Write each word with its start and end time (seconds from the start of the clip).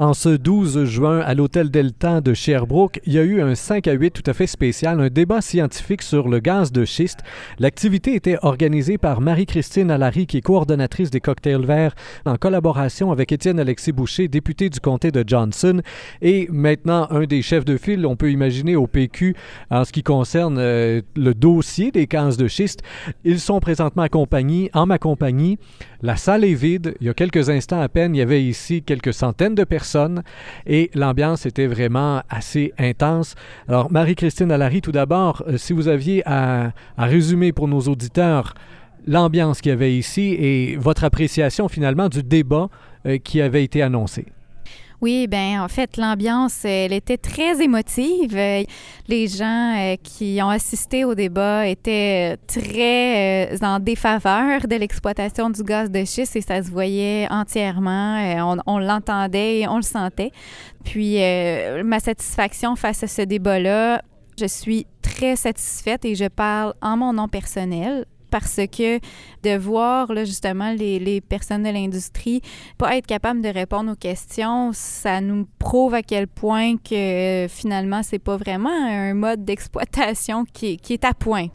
En 0.00 0.14
ce 0.14 0.28
12 0.28 0.84
juin, 0.84 1.18
à 1.18 1.34
l'hôtel 1.34 1.72
Delta 1.72 2.20
de 2.20 2.32
Sherbrooke, 2.32 3.00
il 3.04 3.14
y 3.14 3.18
a 3.18 3.24
eu 3.24 3.42
un 3.42 3.56
5 3.56 3.88
à 3.88 3.94
8 3.94 4.12
tout 4.12 4.30
à 4.30 4.32
fait 4.32 4.46
spécial, 4.46 5.00
un 5.00 5.08
débat 5.08 5.40
scientifique 5.40 6.02
sur 6.02 6.28
le 6.28 6.38
gaz 6.38 6.70
de 6.70 6.84
schiste. 6.84 7.18
L'activité 7.58 8.14
était 8.14 8.38
organisée 8.42 8.96
par 8.96 9.20
Marie-Christine 9.20 9.90
Allary, 9.90 10.28
qui 10.28 10.36
est 10.36 10.40
coordonnatrice 10.40 11.10
des 11.10 11.20
cocktails 11.20 11.66
verts, 11.66 11.96
en 12.26 12.36
collaboration 12.36 13.10
avec 13.10 13.32
Étienne 13.32 13.58
Alexis 13.58 13.90
Boucher, 13.90 14.28
député 14.28 14.70
du 14.70 14.78
comté 14.78 15.10
de 15.10 15.24
Johnson, 15.26 15.82
et 16.22 16.46
maintenant 16.48 17.08
un 17.10 17.24
des 17.24 17.42
chefs 17.42 17.64
de 17.64 17.76
file, 17.76 18.06
on 18.06 18.14
peut 18.14 18.30
imaginer, 18.30 18.76
au 18.76 18.86
PQ 18.86 19.34
en 19.72 19.84
ce 19.84 19.90
qui 19.90 20.04
concerne 20.04 20.58
euh, 20.60 21.02
le 21.16 21.34
dossier 21.34 21.90
des 21.90 22.06
gaz 22.06 22.36
de 22.36 22.46
schiste. 22.46 22.84
Ils 23.24 23.40
sont 23.40 23.58
présentement 23.58 24.04
accompagnés, 24.04 24.70
en 24.74 24.86
ma 24.86 24.98
compagnie. 24.98 25.58
La 26.02 26.14
salle 26.14 26.44
est 26.44 26.54
vide. 26.54 26.94
Il 27.00 27.08
y 27.08 27.10
a 27.10 27.14
quelques 27.14 27.50
instants 27.50 27.80
à 27.80 27.88
peine, 27.88 28.14
il 28.14 28.18
y 28.18 28.22
avait 28.22 28.44
ici 28.44 28.84
quelques 28.84 29.12
centaines 29.12 29.56
de 29.56 29.64
personnes 29.64 29.87
et 30.66 30.90
l'ambiance 30.94 31.46
était 31.46 31.66
vraiment 31.66 32.22
assez 32.28 32.72
intense. 32.78 33.34
Alors, 33.68 33.90
Marie-Christine 33.90 34.50
Allary, 34.52 34.80
tout 34.80 34.92
d'abord, 34.92 35.42
euh, 35.46 35.56
si 35.56 35.72
vous 35.72 35.88
aviez 35.88 36.22
à, 36.26 36.72
résumer 36.96 37.52
pour 37.52 37.68
nos 37.68 37.80
auditeurs 37.80 38.54
l'ambiance 39.06 39.60
qu'il 39.60 39.70
y 39.70 39.72
avait 39.72 39.94
ici 39.94 40.36
et 40.38 40.76
votre 40.76 41.04
appréciation 41.04 41.68
finalement 41.68 42.08
du 42.08 42.22
débat 42.22 42.68
euh, 43.06 43.18
qui 43.18 43.40
avait 43.40 43.64
été 43.64 43.82
annoncé. 43.82 44.26
Oui, 45.00 45.28
ben 45.28 45.60
en 45.60 45.68
fait, 45.68 45.96
l'ambiance, 45.96 46.64
elle 46.64 46.92
était 46.92 47.18
très 47.18 47.62
émotive. 47.62 48.34
Les 49.06 49.28
gens 49.28 49.76
euh, 49.76 49.96
qui 50.02 50.40
ont 50.42 50.48
assisté 50.48 51.04
au 51.04 51.14
débat 51.14 51.68
étaient 51.68 52.36
très 52.48 53.52
euh, 53.52 53.58
en 53.62 53.78
défaveur 53.78 54.66
de 54.66 54.74
l'exploitation 54.74 55.50
du 55.50 55.62
gaz 55.62 55.88
de 55.88 56.04
schiste 56.04 56.34
et 56.34 56.40
ça 56.40 56.64
se 56.64 56.70
voyait 56.70 57.28
entièrement. 57.30 58.16
Euh, 58.16 58.60
on, 58.66 58.78
l'entendait 58.78 59.60
et 59.60 59.68
on 59.68 59.76
le 59.76 59.82
sentait. 59.82 60.32
Puis 60.84 61.18
ma 61.84 62.00
satisfaction 62.00 62.74
face 62.74 63.02
à 63.02 63.06
ce 63.06 63.22
débat-là, 63.22 64.02
je 64.38 64.46
suis 64.46 64.86
très 65.02 65.36
satisfaite 65.36 66.04
et 66.04 66.14
je 66.14 66.26
parle 66.26 66.74
en 66.80 66.96
mon 66.96 67.12
nom 67.12 67.28
personnel 67.28 68.04
parce 68.30 68.60
que 68.70 68.98
de 69.42 69.56
voir 69.56 70.14
justement 70.24 70.72
les, 70.72 71.20
personnes 71.20 71.62
de 71.62 71.70
l'industrie 71.70 72.40
pas 72.76 72.96
être 72.96 73.06
capable 73.06 73.40
de 73.40 73.48
répondre 73.48 73.92
aux 73.92 73.96
questions, 73.96 74.70
ça 74.72 75.20
nous 75.20 75.46
prouve 75.58 75.94
à 75.94 76.02
quel 76.02 76.26
point 76.26 76.76
que 76.76 77.46
finalement 77.48 78.02
c'est 78.02 78.18
pas 78.18 78.36
vraiment 78.36 78.70
un 78.70 79.14
mode 79.14 79.44
d'exploitation 79.44 80.44
qui, 80.52 80.78
est 80.90 81.04
à 81.04 81.14
point. 81.14 81.48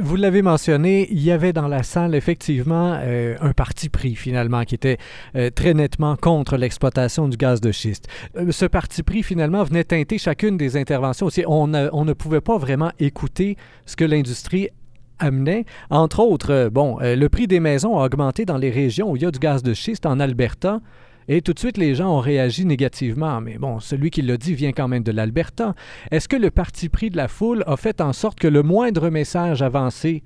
Vous 0.00 0.16
l'avez 0.16 0.42
mentionné, 0.42 1.08
il 1.10 1.20
y 1.20 1.30
avait 1.30 1.52
dans 1.52 1.68
la 1.68 1.82
salle 1.82 2.14
effectivement 2.14 2.98
euh, 3.00 3.36
un 3.40 3.52
parti 3.52 3.88
pris 3.88 4.14
finalement 4.14 4.64
qui 4.64 4.74
était 4.74 4.98
euh, 5.36 5.50
très 5.50 5.74
nettement 5.74 6.16
contre 6.16 6.56
l'exploitation 6.56 7.28
du 7.28 7.36
gaz 7.36 7.60
de 7.60 7.72
schiste. 7.72 8.08
Euh, 8.36 8.52
ce 8.52 8.64
parti 8.64 9.02
pris 9.02 9.22
finalement 9.22 9.62
venait 9.64 9.84
teinter 9.84 10.18
chacune 10.18 10.56
des 10.56 10.76
interventions. 10.76 11.28
On, 11.46 11.72
on 11.74 12.04
ne 12.04 12.12
pouvait 12.12 12.40
pas 12.40 12.58
vraiment 12.58 12.92
écouter 12.98 13.56
ce 13.86 13.96
que 13.96 14.04
l'industrie 14.04 14.68
amenait. 15.20 15.64
Entre 15.90 16.20
autres, 16.20 16.52
euh, 16.52 16.70
bon, 16.70 16.98
euh, 17.00 17.14
le 17.14 17.28
prix 17.28 17.46
des 17.46 17.60
maisons 17.60 17.98
a 17.98 18.04
augmenté 18.04 18.44
dans 18.44 18.58
les 18.58 18.70
régions 18.70 19.10
où 19.10 19.16
il 19.16 19.22
y 19.22 19.26
a 19.26 19.30
du 19.30 19.38
gaz 19.38 19.62
de 19.62 19.74
schiste 19.74 20.06
en 20.06 20.18
Alberta. 20.18 20.80
Et 21.28 21.42
tout 21.42 21.52
de 21.52 21.58
suite, 21.60 21.78
les 21.78 21.94
gens 21.94 22.16
ont 22.16 22.20
réagi 22.20 22.64
négativement. 22.64 23.40
Mais 23.40 23.56
bon, 23.56 23.78
celui 23.78 24.10
qui 24.10 24.22
l'a 24.22 24.36
dit 24.36 24.54
vient 24.54 24.72
quand 24.72 24.88
même 24.88 25.04
de 25.04 25.12
l'Alberta. 25.12 25.74
Est-ce 26.10 26.28
que 26.28 26.36
le 26.36 26.50
parti 26.50 26.88
pris 26.88 27.10
de 27.10 27.16
la 27.16 27.28
foule 27.28 27.62
a 27.66 27.76
fait 27.76 28.00
en 28.00 28.12
sorte 28.12 28.40
que 28.40 28.48
le 28.48 28.64
moindre 28.64 29.10
message 29.10 29.62
avancé 29.62 30.24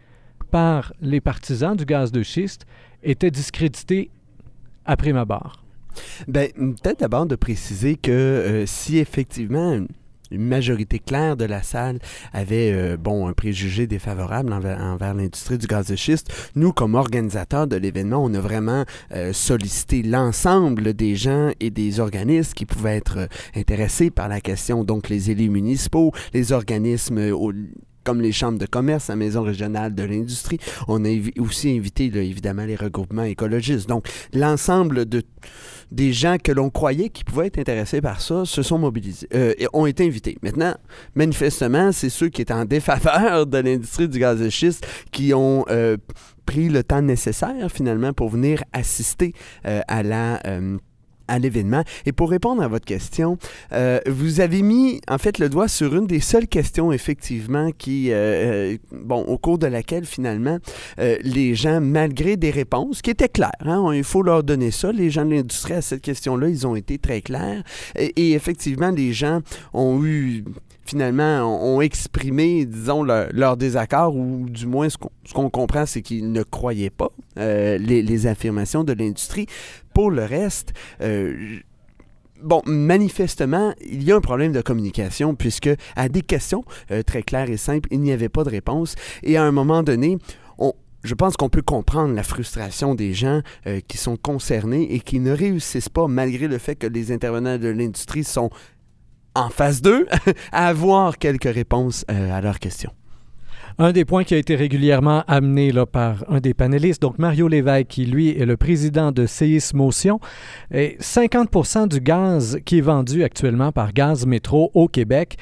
par 0.51 0.95
les 1.03 1.21
partisans 1.21 1.77
du 1.77 1.85
gaz 1.85 2.11
de 2.11 2.23
schiste 2.23 2.65
était 3.03 3.31
discrédité 3.31 4.11
après 4.87 5.13
ma 5.13 5.27
barre? 5.27 5.65
Bien, 6.27 6.47
peut-être 6.57 7.01
d'abord 7.01 7.27
de 7.27 7.37
préciser 7.37 7.97
que 7.97 8.11
euh, 8.11 8.67
si 8.67 8.99
effectivement 8.99 9.79
une 10.35 10.47
majorité 10.47 10.99
claire 10.99 11.37
de 11.37 11.45
la 11.45 11.63
salle 11.63 11.99
avait 12.33 12.73
euh, 12.73 12.97
bon 12.97 13.27
un 13.29 13.33
préjugé 13.33 13.87
défavorable 13.87 14.53
envers, 14.53 15.15
l'industrie 15.15 15.59
du 15.59 15.67
gaz 15.67 15.87
de 15.87 15.97
schiste. 15.97 16.33
Nous, 16.57 16.73
comme 16.73 16.95
organisateurs 16.95 17.67
de 17.67 17.77
l'événement, 17.77 18.23
on 18.23 18.33
a 18.35 18.41
vraiment 18.41 18.85
euh, 19.13 19.33
sollicité 19.33 20.03
l'ensemble 20.03 20.95
des 20.95 21.17
gens 21.17 21.51
et 21.61 21.71
des 21.71 22.01
organismes 22.01 22.53
qui 22.55 22.67
pouvaient 22.67 22.97
être 22.97 23.19
euh, 23.19 23.27
intéressés 23.55 24.11
par 24.11 24.29
la 24.29 24.41
question, 24.41 24.85
donc 24.85 25.09
les 25.09 25.31
élus 25.31 25.51
municipaux, 25.51 26.13
les 26.33 26.53
organismes 26.53 27.33
comme 28.05 28.21
les 28.21 28.33
chambres 28.33 28.59
de 28.59 28.67
commerce, 28.67 29.09
la 29.09 29.17
maison 29.17 29.43
régionale 29.43 29.95
de 29.95 30.03
l'industrie. 30.03 30.59
On 30.89 31.05
a 31.05 31.09
aussi 31.39 31.77
invité, 31.77 32.05
évidemment, 32.05 32.65
les 32.65 32.77
regroupements 32.77 33.25
écologistes. 33.25 33.89
Donc, 33.89 34.09
l'ensemble 34.33 35.07
de 35.07 35.23
des 35.91 36.13
gens 36.13 36.39
que 36.43 36.51
l'on 36.51 36.71
croyait 36.71 37.09
qui 37.09 37.25
pouvaient 37.25 37.47
être 37.47 37.59
intéressés 37.59 38.01
par 38.01 38.21
ça 38.21 38.45
se 38.45 38.63
sont 38.63 38.79
mobilisés, 38.79 39.29
euh, 39.35 39.55
et 39.59 39.67
ont 39.73 39.87
été 39.87 40.05
invités. 40.05 40.37
Maintenant, 40.43 40.75
manifestement, 41.15 41.93
c'est 41.93 42.11
ceux 42.11 42.29
qui 42.29 42.43
étaient 42.43 42.53
en 42.53 42.65
défaveur 42.65 43.47
de 43.47 43.59
l'industrie 43.59 44.09
du 44.09 44.19
gaz 44.19 44.41
de 44.41 44.49
schiste 44.49 44.87
qui 45.13 45.33
ont 45.35 45.65
euh, 45.71 45.97
pris 46.47 46.69
le 46.69 46.83
temps 46.83 47.03
nécessaire 47.03 47.71
finalement 47.71 48.13
pour 48.13 48.29
venir 48.29 48.65
assister 48.73 49.35
euh, 49.67 49.81
à 49.87 50.03
la 50.03 50.41
à 51.29 51.39
l'événement. 51.39 51.83
Et 52.07 52.13
pour 52.13 52.31
répondre 52.31 52.63
à 52.63 52.69
votre 52.69 52.85
question, 52.85 53.39
euh, 53.73 54.01
vous 54.07 54.41
avez 54.41 54.63
mis 54.63 55.01
en 55.09 55.19
fait 55.19 55.39
le 55.39 55.49
doigt 55.49 55.69
sur 55.69 55.95
une 55.95 56.07
des 56.07 56.21
seules 56.21 56.49
questions 56.49 56.93
effectivement 56.93 57.71
qui, 57.77 58.11
euh, 58.11 58.15
euh, 58.15 58.79
bon, 58.93 59.23
au 59.23 59.39
cours 59.39 59.59
de 59.59 59.67
laquelle 59.67 60.05
finalement 60.05 60.59
les 60.99 61.55
gens, 61.55 61.81
malgré 61.81 62.37
des 62.37 62.51
réponses 62.51 63.03
qui 63.03 63.11
étaient 63.11 63.29
claires, 63.29 63.51
hein, 63.61 63.93
il 63.95 64.05
faut 64.05 64.23
leur 64.23 64.43
donner 64.43 64.71
ça, 64.71 64.93
les 64.93 65.11
gens 65.11 65.25
de 65.25 65.35
l'industrie 65.35 65.75
à 65.75 65.83
cette 65.83 66.03
question-là, 66.03 66.49
ils 66.49 66.67
ont 66.67 66.77
été 66.77 66.99
très 66.99 67.21
clairs. 67.21 67.63
Et, 67.97 68.33
effectivement, 68.33 68.91
les 68.91 69.13
gens 69.13 69.41
ont 69.73 70.05
eu 70.05 70.45
finalement, 70.85 71.43
ont 71.45 71.81
exprimé, 71.81 72.65
disons, 72.67 73.03
leur, 73.03 73.57
désaccord, 73.57 74.17
ou 74.17 74.47
du 74.49 74.67
moins 74.67 74.89
ce 74.89 74.97
qu'on 75.33 75.51
comprend, 75.51 75.87
c'est 75.87 76.03
qu'ils 76.03 76.33
ne 76.33 76.43
croyaient 76.43 76.91
pas 76.91 77.11
les, 77.37 77.79
les, 78.03 78.27
affirmations 78.27 78.85
de 78.85 78.93
l'industrie. 78.93 79.47
Pour 79.93 80.11
le 80.11 80.25
reste, 80.25 80.73
euh, 81.01 81.59
bon, 82.45 82.63
manifestement, 82.67 83.75
il 83.81 84.03
y 84.05 84.13
a 84.13 84.17
un 84.17 84.21
problème 84.21 84.53
de 84.53 84.61
communication 84.61 85.35
puisque 85.35 85.71
à 85.97 86.09
des 86.09 86.23
questions 86.23 86.65
euh, 86.91 87.03
très 87.03 87.23
claires 87.23 87.51
et 87.51 87.57
simples, 87.57 87.89
il 87.91 88.01
n'y 88.01 88.13
avait 88.13 88.29
pas 88.29 88.45
de 88.45 88.51
réponse. 88.51 88.95
Et 89.23 89.37
à 89.37 89.43
un 89.43 89.53
moment 89.53 89.83
donné, 89.83 90.19
on, 90.59 90.73
je 91.03 91.15
pense 91.15 91.37
qu'on 91.37 91.49
peut 91.49 91.63
comprendre 91.63 92.15
la 92.15 92.23
frustration 92.23 92.95
des 92.95 93.13
gens 93.13 93.41
euh, 93.67 93.81
qui 93.87 93.99
sont 93.99 94.17
concernés 94.17 94.95
et 94.95 95.01
qui 95.01 95.21
ne 95.21 95.33
réussissent 95.33 95.89
pas, 95.89 96.07
malgré 96.07 96.47
le 96.49 96.59
fait 96.59 96.77
que 96.77 96.87
les 96.87 97.13
intervenants 97.13 97.59
de 97.59 97.69
l'industrie 97.69 98.25
sont 98.25 98.51
en 99.35 99.49
phase 99.49 99.83
2, 99.83 100.07
à 100.53 100.69
avoir 100.69 101.19
quelques 101.19 101.53
réponses 101.53 102.05
à 102.09 102.41
leurs 102.41 102.59
questions. 102.59 102.93
Un 103.77 103.91
des 103.91 104.05
points 104.05 104.23
qui 104.23 104.35
a 104.35 104.39
été 104.39 104.55
régulièrement 104.55 105.25
amené 105.27 105.73
là, 105.73 105.85
par 105.85 106.25
un 106.29 106.39
des 106.39 106.55
panélistes, 106.55 107.03
donc 107.03 107.19
Mario 107.19 107.49
Lévesque, 107.49 107.89
qui 107.89 108.07
lui 108.07 108.29
est 108.29 108.47
le 108.47 108.57
président 108.57 109.11
de 109.11 109.27
CIS 109.27 109.73
Motion, 109.75 110.21
et 110.73 110.97
50% 111.01 111.89
du 111.89 112.01
gaz 112.01 112.59
qui 112.65 112.79
est 112.79 112.83
vendu 112.83 113.25
actuellement 113.25 113.73
par 113.73 113.93
Gaz 113.93 114.27
Métro 114.27 114.71
au 114.75 114.87
Québec 114.87 115.39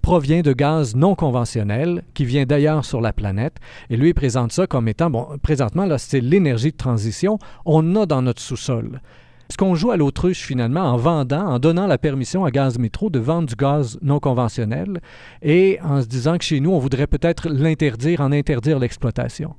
provient 0.00 0.40
de 0.40 0.54
gaz 0.54 0.96
non 0.96 1.14
conventionnel 1.14 2.02
qui 2.14 2.24
vient 2.24 2.44
d'ailleurs 2.44 2.86
sur 2.86 3.02
la 3.02 3.12
planète. 3.12 3.56
Et 3.90 3.98
lui 3.98 4.14
présente 4.14 4.52
ça 4.52 4.66
comme 4.66 4.88
étant, 4.88 5.10
bon, 5.10 5.26
présentement, 5.42 5.84
là, 5.84 5.98
c'est 5.98 6.20
l'énergie 6.20 6.72
de 6.72 6.76
transition. 6.76 7.38
On 7.66 7.94
a 7.96 8.06
dans 8.06 8.22
notre 8.22 8.40
sous-sol. 8.40 9.02
Est-ce 9.50 9.58
qu'on 9.58 9.74
joue 9.74 9.90
à 9.90 9.96
l'autruche 9.96 10.42
finalement 10.42 10.82
en 10.82 10.96
vendant, 10.96 11.44
en 11.44 11.58
donnant 11.58 11.88
la 11.88 11.98
permission 11.98 12.44
à 12.44 12.52
Gaz 12.52 12.78
Métro 12.78 13.10
de 13.10 13.18
vendre 13.18 13.48
du 13.48 13.56
gaz 13.56 13.98
non 14.00 14.20
conventionnel 14.20 15.00
et 15.42 15.80
en 15.82 16.00
se 16.00 16.06
disant 16.06 16.38
que 16.38 16.44
chez 16.44 16.60
nous, 16.60 16.70
on 16.70 16.78
voudrait 16.78 17.08
peut-être 17.08 17.48
l'interdire, 17.48 18.20
en 18.20 18.30
interdire 18.30 18.78
l'exploitation? 18.78 19.56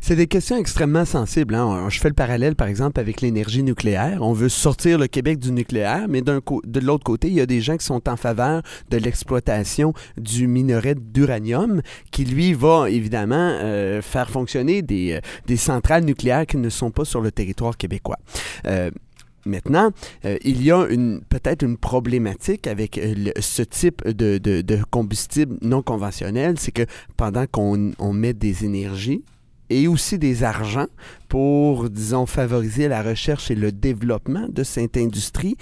C'est 0.00 0.16
des 0.16 0.28
questions 0.28 0.56
extrêmement 0.56 1.04
sensibles. 1.04 1.54
Hein. 1.54 1.88
Je 1.90 2.00
fais 2.00 2.08
le 2.08 2.14
parallèle, 2.14 2.56
par 2.56 2.68
exemple, 2.68 2.98
avec 2.98 3.20
l'énergie 3.20 3.62
nucléaire. 3.62 4.18
On 4.22 4.32
veut 4.32 4.48
sortir 4.48 4.98
le 4.98 5.08
Québec 5.08 5.38
du 5.38 5.52
nucléaire, 5.52 6.06
mais 6.08 6.22
de 6.22 6.80
l'autre 6.80 7.04
côté, 7.04 7.28
il 7.28 7.34
y 7.34 7.40
a 7.42 7.46
des 7.46 7.60
gens 7.60 7.76
qui 7.76 7.84
sont 7.84 8.08
en 8.08 8.16
faveur 8.16 8.62
de 8.90 8.96
l'exploitation 8.96 9.92
du 10.16 10.46
minerai 10.46 10.94
d'uranium, 10.94 11.82
qui, 12.10 12.24
lui, 12.24 12.54
va 12.54 12.88
évidemment 12.88 13.58
euh, 13.60 14.00
faire 14.00 14.30
fonctionner 14.30 14.80
des, 14.80 15.12
euh, 15.12 15.20
des, 15.46 15.56
centrales 15.56 16.04
nucléaires 16.04 16.46
qui 16.46 16.56
ne 16.56 16.70
sont 16.70 16.90
pas 16.90 17.04
sur 17.04 17.20
le 17.20 17.30
territoire 17.30 17.76
québécois. 17.76 18.18
Euh, 18.66 18.90
Maintenant, 19.46 19.90
euh, 20.24 20.36
il 20.42 20.62
y 20.62 20.70
a 20.70 20.86
peut-être 21.28 21.62
une 21.62 21.76
problématique 21.76 22.66
avec 22.66 22.98
euh, 22.98 23.30
ce 23.40 23.62
type 23.62 24.06
de, 24.06 24.38
de, 24.38 24.78
combustible 24.90 25.56
non 25.62 25.82
conventionnel, 25.82 26.58
c'est 26.58 26.72
que 26.72 26.86
pendant 27.16 27.46
qu'on 27.46 27.92
on 27.98 28.12
met 28.12 28.32
des 28.32 28.64
énergies 28.64 29.22
et 29.70 29.88
aussi 29.88 30.18
des 30.18 30.44
argents 30.44 30.88
pour, 31.28 31.90
disons, 31.90 32.26
favoriser 32.26 32.88
la 32.88 33.02
recherche 33.02 33.50
et 33.50 33.54
le 33.54 33.72
développement 33.72 34.46
de 34.48 34.62
cette 34.62 34.96
industrie, 34.96 35.56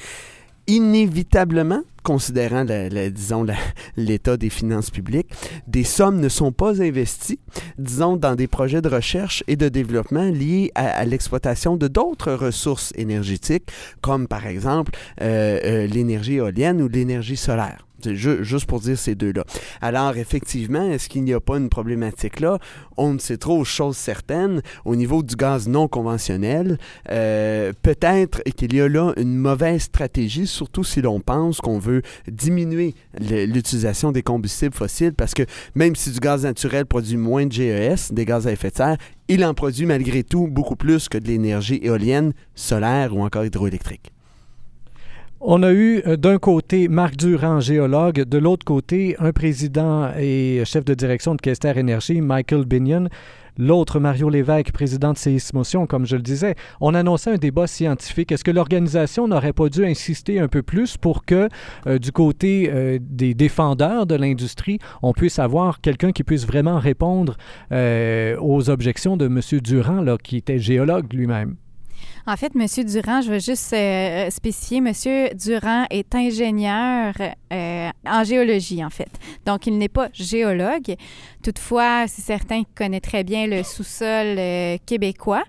inévitablement, 0.66 1.82
considérant, 2.02 2.64
disons, 2.64 3.46
l'état 3.96 4.36
des 4.36 4.50
finances 4.50 4.90
publiques, 4.90 5.28
des 5.66 5.84
sommes 5.84 6.20
ne 6.20 6.28
sont 6.28 6.52
pas 6.52 6.82
investies, 6.82 7.38
disons, 7.78 8.16
dans 8.16 8.34
des 8.34 8.48
projets 8.48 8.82
de 8.82 8.88
recherche 8.88 9.42
et 9.48 9.56
de 9.56 9.68
développement 9.68 10.24
liés 10.24 10.70
à, 10.74 11.04
l'exploitation 11.04 11.76
de 11.76 11.88
d'autres 11.88 12.32
ressources 12.32 12.92
énergétiques, 12.96 13.70
comme 14.00 14.26
par 14.26 14.46
exemple 14.46 14.92
euh, 15.20 15.60
euh, 15.64 15.86
l'énergie 15.86 16.34
éolienne 16.34 16.82
ou 16.82 16.88
l'énergie 16.88 17.36
solaire 17.36 17.86
juste 18.14 18.66
pour 18.66 18.80
dire 18.80 18.98
ces 18.98 19.14
deux-là. 19.14 19.44
Alors, 19.80 20.16
effectivement, 20.16 20.90
est-ce 20.90 21.08
qu'il 21.08 21.24
n'y 21.24 21.32
a 21.32 21.40
pas 21.40 21.58
une 21.58 21.68
problématique 21.68 22.40
là? 22.40 22.58
On 22.96 23.14
ne 23.14 23.18
sait 23.18 23.36
trop, 23.36 23.64
chose 23.64 23.96
certaine, 23.96 24.62
au 24.84 24.96
niveau 24.96 25.22
du 25.22 25.34
gaz 25.34 25.68
non 25.68 25.88
conventionnel, 25.88 26.78
euh, 27.10 27.72
peut-être 27.82 28.42
qu'il 28.56 28.74
y 28.74 28.80
a 28.80 28.88
là 28.88 29.12
une 29.16 29.36
mauvaise 29.36 29.82
stratégie, 29.82 30.46
surtout 30.46 30.84
si 30.84 31.02
l'on 31.02 31.20
pense 31.20 31.60
qu'on 31.60 31.78
veut 31.78 32.02
diminuer 32.28 32.94
l'utilisation 33.18 34.12
des 34.12 34.22
combustibles 34.22 34.74
fossiles, 34.74 35.14
parce 35.14 35.34
que 35.34 35.44
même 35.74 35.96
si 35.96 36.10
du 36.10 36.20
gaz 36.20 36.44
naturel 36.44 36.86
produit 36.86 37.16
moins 37.16 37.46
de 37.46 37.52
GES, 37.52 38.12
des 38.12 38.24
gaz 38.24 38.46
à 38.46 38.52
effet 38.52 38.70
de 38.70 38.76
serre, 38.76 38.96
il 39.28 39.44
en 39.44 39.54
produit 39.54 39.86
malgré 39.86 40.22
tout 40.22 40.46
beaucoup 40.46 40.76
plus 40.76 41.08
que 41.08 41.18
de 41.18 41.26
l'énergie 41.28 41.80
éolienne, 41.82 42.32
solaire 42.54 43.16
ou 43.16 43.22
encore 43.22 43.44
hydroélectrique. 43.44 44.12
On 45.44 45.64
a 45.64 45.72
eu 45.72 46.00
euh, 46.06 46.16
d'un 46.16 46.38
côté 46.38 46.86
Marc 46.86 47.16
Durand, 47.16 47.58
géologue, 47.58 48.22
de 48.22 48.38
l'autre 48.38 48.64
côté 48.64 49.16
un 49.18 49.32
président 49.32 50.12
et 50.16 50.62
chef 50.64 50.84
de 50.84 50.94
direction 50.94 51.34
de 51.34 51.40
Kester 51.40 51.72
Énergie, 51.76 52.20
Michael 52.20 52.64
Binion. 52.64 53.08
L'autre, 53.58 53.98
Mario 53.98 54.28
Lévesque, 54.28 54.70
président 54.70 55.12
de 55.12 55.18
Séismotion, 55.18 55.88
comme 55.88 56.06
je 56.06 56.14
le 56.14 56.22
disais, 56.22 56.54
on 56.80 56.94
annonçait 56.94 57.32
un 57.32 57.38
débat 57.38 57.66
scientifique. 57.66 58.30
Est-ce 58.30 58.44
que 58.44 58.52
l'organisation 58.52 59.26
n'aurait 59.26 59.52
pas 59.52 59.68
dû 59.68 59.84
insister 59.84 60.38
un 60.38 60.46
peu 60.46 60.62
plus 60.62 60.96
pour 60.96 61.24
que, 61.24 61.48
euh, 61.88 61.98
du 61.98 62.12
côté 62.12 62.70
euh, 62.72 63.00
des 63.00 63.34
défendeurs 63.34 64.06
de 64.06 64.14
l'industrie, 64.14 64.78
on 65.02 65.12
puisse 65.12 65.40
avoir 65.40 65.80
quelqu'un 65.80 66.12
qui 66.12 66.22
puisse 66.22 66.46
vraiment 66.46 66.78
répondre 66.78 67.36
aux 67.72 68.70
objections 68.70 69.16
de 69.16 69.26
M. 69.26 69.40
Durand, 69.60 70.02
là, 70.02 70.18
qui 70.22 70.36
était 70.36 70.60
géologue 70.60 71.12
lui-même? 71.12 71.56
En 72.24 72.36
fait, 72.36 72.52
M. 72.54 72.66
Durand, 72.84 73.20
je 73.20 73.32
veux 73.32 73.40
juste 73.40 73.72
euh, 73.72 74.30
spécifier, 74.30 74.78
M. 74.78 74.92
Durand 75.34 75.86
est 75.90 76.14
ingénieur 76.14 77.14
euh, 77.52 77.90
en 78.06 78.24
géologie, 78.24 78.84
en 78.84 78.90
fait. 78.90 79.10
Donc, 79.44 79.66
il 79.66 79.76
n'est 79.76 79.88
pas 79.88 80.08
géologue. 80.12 80.94
Toutefois, 81.42 82.06
c'est 82.06 82.22
certain 82.22 82.62
qu'il 82.62 82.74
connaît 82.76 83.00
très 83.00 83.24
bien 83.24 83.48
le 83.48 83.64
sous-sol 83.64 84.36
euh, 84.38 84.76
québécois. 84.86 85.42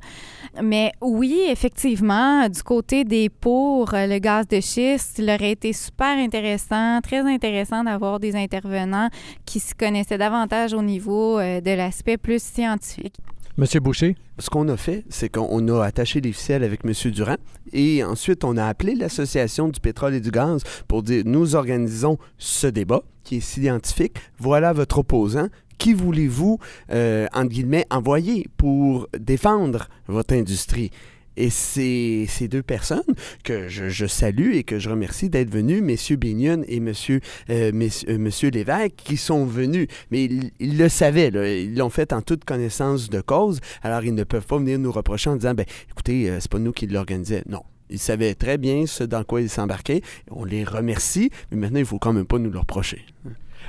Mais 0.63 0.91
oui, 0.99 1.41
effectivement, 1.47 2.49
du 2.49 2.63
côté 2.63 3.03
des 3.03 3.29
pour 3.29 3.89
le 3.93 4.17
gaz 4.19 4.47
de 4.47 4.59
schiste, 4.59 5.19
il 5.19 5.25
aurait 5.25 5.51
été 5.51 5.73
super 5.73 6.17
intéressant, 6.17 7.01
très 7.01 7.21
intéressant 7.21 7.83
d'avoir 7.83 8.19
des 8.19 8.35
intervenants 8.35 9.09
qui 9.45 9.59
se 9.59 9.75
connaissaient 9.75 10.17
davantage 10.17 10.73
au 10.73 10.81
niveau 10.81 11.39
de 11.39 11.75
l'aspect 11.75 12.17
plus 12.17 12.41
scientifique. 12.41 13.15
Monsieur 13.55 13.81
Boucher? 13.81 14.15
Ce 14.39 14.49
qu'on 14.49 14.67
a 14.67 14.77
fait, 14.77 15.05
c'est 15.09 15.29
qu'on 15.29 15.67
a 15.67 15.85
attaché 15.85 16.19
les 16.21 16.31
ficelles 16.31 16.63
avec 16.63 16.83
Monsieur 16.83 17.11
Durand 17.11 17.35
et 17.71 18.03
ensuite 18.03 18.43
on 18.43 18.57
a 18.57 18.65
appelé 18.65 18.95
l'Association 18.95 19.67
du 19.67 19.79
pétrole 19.79 20.15
et 20.15 20.21
du 20.21 20.31
gaz 20.31 20.63
pour 20.87 21.03
dire 21.03 21.21
nous 21.27 21.53
organisons 21.53 22.17
ce 22.39 22.65
débat 22.65 23.03
qui 23.23 23.37
est 23.37 23.41
scientifique. 23.41 24.17
Voilà 24.39 24.73
votre 24.73 24.97
opposant. 24.97 25.49
Qui 25.77 25.93
voulez-vous, 25.93 26.57
euh, 26.91 27.27
entre 27.31 27.49
guillemets, 27.49 27.85
envoyer 27.91 28.47
pour 28.57 29.07
défendre 29.19 29.87
votre 30.07 30.33
industrie? 30.33 30.89
Et 31.37 31.49
c'est 31.49 32.25
ces 32.27 32.47
deux 32.47 32.61
personnes 32.61 33.01
que 33.43 33.67
je, 33.67 34.05
salue 34.05 34.53
et 34.53 34.63
que 34.63 34.79
je 34.79 34.89
remercie 34.89 35.29
d'être 35.29 35.49
venus, 35.49 35.81
messieurs 35.81 36.15
Bignon 36.15 36.63
et 36.67 36.79
monsieur, 36.79 37.21
euh, 37.49 37.71
euh, 37.73 38.17
monsieur, 38.17 38.49
Lévesque, 38.49 38.93
qui 38.97 39.17
sont 39.17 39.45
venus. 39.45 39.87
Mais 40.11 40.25
ils, 40.59 40.77
le 40.77 40.89
savaient, 40.89 41.29
ils 41.63 41.75
l'ont 41.75 41.89
fait 41.89 42.13
en 42.13 42.21
toute 42.21 42.45
connaissance 42.45 43.09
de 43.09 43.21
cause. 43.21 43.59
Alors, 43.81 44.03
ils 44.03 44.13
ne 44.13 44.23
peuvent 44.23 44.45
pas 44.45 44.57
venir 44.57 44.79
nous 44.79 44.91
reprocher 44.91 45.29
en 45.29 45.35
disant, 45.35 45.53
ben, 45.53 45.65
écoutez, 45.89 46.29
euh, 46.29 46.39
c'est 46.39 46.51
pas 46.51 46.59
nous 46.59 46.71
qui 46.71 46.87
l'organisaient. 46.87 47.43
Non. 47.47 47.63
Ils 47.89 47.99
savaient 47.99 48.33
très 48.33 48.57
bien 48.57 48.85
ce 48.87 49.03
dans 49.03 49.23
quoi 49.23 49.41
ils 49.41 49.49
s'embarquaient. 49.49 50.01
On 50.31 50.45
les 50.45 50.63
remercie, 50.63 51.29
mais 51.51 51.57
maintenant, 51.57 51.79
il 51.79 51.83
ne 51.83 51.87
faut 51.87 51.99
quand 51.99 52.13
même 52.13 52.25
pas 52.25 52.39
nous 52.39 52.49
le 52.49 52.59
reprocher. 52.59 53.05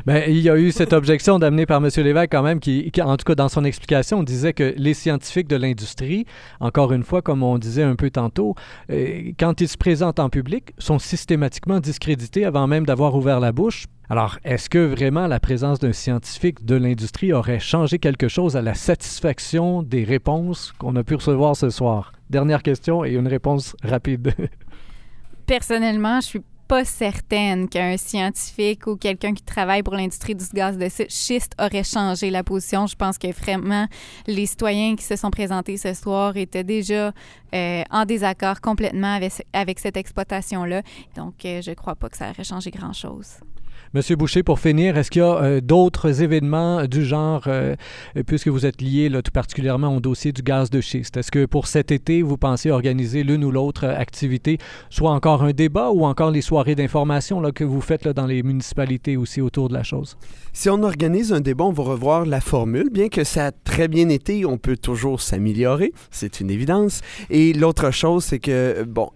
Bien, 0.07 0.25
il 0.27 0.41
y 0.41 0.51
a 0.51 0.57
eu 0.57 0.71
cette 0.71 0.93
objection 0.93 1.39
d'amener 1.39 1.67
par 1.67 1.79
M. 1.79 1.89
Lévesque 1.97 2.33
quand 2.33 2.43
même, 2.43 2.61
qui, 2.61 2.91
en 3.01 3.17
tout 3.17 3.25
cas 3.25 3.35
dans 3.35 3.49
son 3.49 3.65
explication, 3.65 4.23
disait 4.23 4.53
que 4.53 4.75
les 4.77 4.95
scientifiques 4.95 5.49
de 5.49 5.57
l'industrie, 5.57 6.27
encore 6.61 6.93
une 6.93 7.03
fois, 7.03 7.23
comme 7.23 7.43
on 7.43 7.59
disait 7.59 7.83
un 7.83 7.97
peu 7.97 8.11
tantôt, 8.11 8.55
euh, 8.91 9.33
quand 9.39 9.61
ils 9.61 9.69
se 9.69 9.77
présentent 9.77 10.21
en 10.21 10.29
public, 10.29 10.73
sont 10.79 10.99
systématiquement 10.99 11.81
discrédités 11.81 12.45
avant 12.45 12.67
même 12.67 12.87
d'avoir 12.87 13.15
ouvert 13.15 13.41
la 13.41 13.53
bouche. 13.53 13.87
Alors, 14.11 14.39
est-ce 14.45 14.69
que 14.69 14.79
vraiment 14.79 15.27
la 15.27 15.41
présence 15.41 15.79
d'un 15.79 15.95
scientifique 15.95 16.65
de 16.65 16.75
l'industrie 16.75 17.33
aurait 17.33 17.59
changé 17.59 17.99
quelque 17.99 18.29
chose 18.29 18.57
à 18.57 18.63
la 18.63 18.75
satisfaction 18.75 19.83
des 19.83 20.05
réponses 20.05 20.73
qu'on 20.79 20.95
a 20.97 21.03
pu 21.03 21.15
recevoir 21.15 21.57
ce 21.57 21.71
soir? 21.71 22.13
Dernière 22.29 22.63
question 22.63 23.05
et 23.05 23.13
une 23.13 23.29
réponse 23.29 23.75
rapide. 23.83 24.35
Personnellement, 25.47 26.21
je 26.21 26.27
suis 26.27 26.41
pas 26.75 26.85
certaine 26.85 27.69
qu'un 27.69 27.97
scientifique 27.97 28.89
ou 28.89 28.97
quelqu'un 28.97 29.33
qui 29.33 29.45
travaille 29.45 29.85
pour 29.85 29.95
l'industrie 29.95 30.35
du 30.35 30.45
gaz 30.53 30.77
de 30.77 30.89
schiste 31.09 31.53
aurait 31.61 31.85
changé 31.85 32.31
la 32.31 32.43
position. 32.43 32.89
Je 32.89 32.97
pense 32.97 33.17
que 33.17 33.31
vraiment, 33.31 33.87
les 34.27 34.47
citoyens 34.47 34.97
qui 34.97 35.05
se 35.05 35.15
sont 35.15 35.31
présentés 35.31 35.77
ce 35.77 35.95
soir 35.95 36.37
étaient 36.37 36.65
déjà 36.65 37.13
euh, 37.55 37.83
en 37.93 38.05
désaccord 38.07 38.61
complètement 38.61 39.21
avec, 39.53 39.79
cette 39.79 39.97
exploitation-là. 39.97 40.83
Donc, 41.15 41.45
euh, 41.45 41.63
je 41.63 41.71
ne 41.71 41.77
crois 41.77 41.95
pas 41.95 42.09
que 42.09 42.17
ça 42.17 42.31
aurait 42.31 42.43
changé 42.43 42.73
grand-chose. 42.73 43.37
Monsieur 43.95 44.17
Boucher, 44.17 44.43
pour 44.43 44.59
finir, 44.59 44.99
est-ce 44.99 45.11
qu'il 45.11 45.23
y 45.23 45.25
a 45.25 45.37
euh, 45.37 45.61
d'autres 45.61 46.23
événements 46.23 46.87
du 46.87 47.05
genre, 47.05 47.45
euh, 47.47 47.77
puisque 48.27 48.49
vous 48.49 48.67
êtes 48.67 48.81
lié 48.81 49.11
tout 49.25 49.31
particulièrement 49.33 49.95
au 49.95 50.01
dossier 50.01 50.33
du 50.33 50.43
gaz 50.43 50.71
de 50.71 50.81
schiste, 50.81 51.17
est-ce 51.17 51.31
que 51.31 51.47
pour 51.47 51.67
cet 51.67 51.93
été, 51.93 52.23
vous 52.23 52.37
pensez 52.37 52.71
organiser 52.71 53.23
l'une 53.23 53.45
ou 53.45 53.51
l'autre 53.51 53.87
activité, 53.87 54.59
soit 54.91 55.11
encore 55.11 55.43
un 55.43 55.53
débat 55.53 55.91
ou 55.91 56.05
encore 56.05 56.31
les 56.31 56.43
soirées 56.43 56.75
d'information 56.75 57.43
que 57.53 57.65
vous 57.65 57.81
faites 57.81 58.09
dans 58.09 58.27
les 58.27 58.43
municipalités 58.43 59.17
aussi 59.17 59.41
autour 59.41 59.69
de 59.69 59.75
la 59.75 59.83
chose? 59.83 60.17
Si 60.53 60.69
on 60.69 60.83
organise 60.83 61.33
un 61.33 61.41
débat, 61.41 61.65
on 61.65 61.73
va 61.73 61.85
revoir 61.85 62.27
la 62.27 62.41
formule. 62.41 62.91
Bien 62.91 63.09
que 63.09 63.25
ça 63.25 63.47
a 63.47 63.53
très 63.53 63.89
bien 63.89 64.09
été, 64.09 64.45
on 64.45 64.59
peut 64.59 64.77
toujours 64.77 65.21
s'améliorer, 65.21 65.93
c'est 66.11 66.41
une 66.41 66.51
évidence. 66.51 67.01
Et 67.31 67.53
l'autre 67.53 67.91
chose, 67.91 68.25
c'est 68.25 68.39
que, 68.39 68.85
bon, 68.85 69.11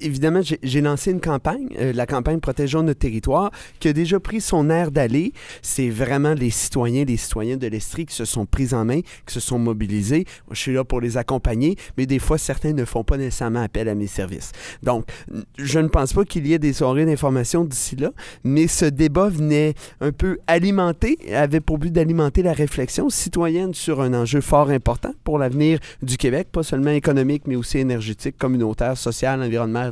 évidemment, 0.00 0.40
j'ai 0.62 0.80
lancé 0.80 1.10
une 1.10 1.20
campagne, 1.20 1.68
euh, 1.78 1.92
la 1.92 2.06
campagne 2.06 2.40
Protégeons 2.40 2.82
notre 2.82 3.00
territoire, 3.00 3.50
qui 3.80 3.88
a 3.88 3.92
déjà 3.92 4.20
pris 4.20 4.40
son 4.40 4.70
air 4.70 4.90
d'aller. 4.90 5.32
C'est 5.62 5.88
vraiment 5.88 6.34
les 6.34 6.50
citoyens, 6.50 7.04
les 7.04 7.16
citoyens 7.16 7.56
de 7.56 7.66
l'Estrie 7.66 8.06
qui 8.06 8.14
se 8.14 8.24
sont 8.24 8.46
pris 8.46 8.74
en 8.74 8.84
main, 8.84 9.00
qui 9.00 9.34
se 9.34 9.40
sont 9.40 9.58
mobilisés. 9.58 10.24
je 10.50 10.58
suis 10.58 10.72
là 10.72 10.84
pour 10.84 11.00
les 11.00 11.16
accompagner, 11.16 11.76
mais 11.96 12.06
des 12.06 12.18
fois, 12.18 12.38
certains 12.38 12.72
ne 12.72 12.84
font 12.84 13.04
pas 13.04 13.16
nécessairement 13.16 13.62
appel 13.62 13.88
à 13.88 13.94
mes 13.94 14.06
services. 14.06 14.52
Donc, 14.82 15.06
je 15.58 15.78
ne 15.78 15.88
pense 15.88 16.12
pas 16.12 16.24
qu'il 16.24 16.46
y 16.46 16.52
ait 16.52 16.58
des 16.58 16.72
soirées 16.72 17.06
d'information 17.06 17.64
d'ici 17.64 17.96
là, 17.96 18.10
mais 18.44 18.66
ce 18.66 18.84
débat 18.84 19.28
venait 19.28 19.74
un 20.00 20.12
peu 20.12 20.38
alimenter, 20.46 21.18
avait 21.34 21.60
pour 21.60 21.78
but 21.78 21.92
d'alimenter 21.92 22.42
la 22.42 22.52
réflexion 22.52 23.08
citoyenne 23.10 23.74
sur 23.74 24.00
un 24.00 24.14
enjeu 24.14 24.40
fort 24.40 24.70
important 24.70 25.12
pour 25.24 25.38
l'avenir 25.38 25.78
du 26.02 26.16
Québec, 26.16 26.48
pas 26.52 26.62
seulement 26.62 26.90
économique, 26.90 27.42
mais 27.46 27.56
aussi 27.56 27.78
énergétique, 27.78 28.36
communautaire, 28.38 28.96
social, 28.96 29.42
environnemental 29.42 29.85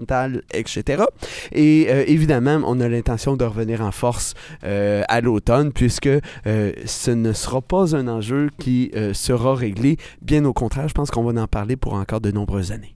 etc. 0.52 1.04
Et 1.52 1.86
euh, 1.88 2.04
évidemment, 2.06 2.60
on 2.66 2.80
a 2.80 2.88
l'intention 2.88 3.36
de 3.36 3.44
revenir 3.44 3.80
en 3.80 3.90
force 3.90 4.34
euh, 4.64 5.02
à 5.08 5.20
l'automne, 5.20 5.72
puisque 5.72 6.08
euh, 6.08 6.72
ce 6.84 7.10
ne 7.10 7.32
sera 7.32 7.60
pas 7.60 7.96
un 7.96 8.08
enjeu 8.08 8.50
qui 8.58 8.92
sera 9.12 9.54
réglé. 9.54 9.96
Bien 10.22 10.44
au 10.44 10.52
contraire, 10.52 10.88
je 10.88 10.94
pense 10.94 11.10
qu'on 11.10 11.24
va 11.24 11.40
en 11.40 11.46
parler 11.46 11.76
pour 11.76 11.94
encore 11.94 12.20
de 12.20 12.30
nombreuses 12.30 12.72
années. 12.72 12.94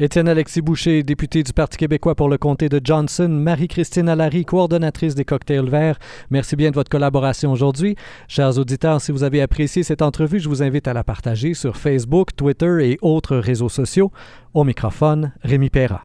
Étienne 0.00 0.26
Alexis 0.26 0.60
Boucher, 0.60 1.04
député 1.04 1.44
du 1.44 1.52
Parti 1.52 1.76
québécois 1.76 2.16
pour 2.16 2.28
le 2.28 2.36
comté 2.36 2.68
de 2.68 2.80
Johnson, 2.82 3.28
Marie-Christine 3.28 4.08
Allary, 4.08 4.44
coordonnatrice 4.44 5.14
des 5.14 5.24
cocktails 5.24 5.70
verts. 5.70 6.00
Merci 6.30 6.56
bien 6.56 6.70
de 6.70 6.74
votre 6.74 6.90
collaboration 6.90 7.52
aujourd'hui. 7.52 7.94
Chers 8.26 8.58
auditeurs, 8.58 9.00
si 9.00 9.12
vous 9.12 9.22
avez 9.22 9.40
apprécié 9.40 9.84
cette 9.84 10.02
entrevue, 10.02 10.40
je 10.40 10.48
vous 10.48 10.64
invite 10.64 10.88
à 10.88 10.94
la 10.94 11.04
partager 11.04 11.54
sur 11.54 11.76
Facebook, 11.76 12.34
Twitter 12.34 12.90
et 12.90 12.98
autres 13.02 13.36
réseaux 13.36 13.68
sociaux. 13.68 14.10
Au 14.52 14.64
microphone, 14.64 15.32
Rémi 15.44 15.70
Perra. 15.70 16.02